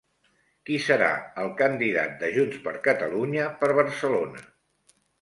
[0.69, 1.09] Qui serà
[1.43, 4.47] el candidat de Junts per Catalunya per Barcelona?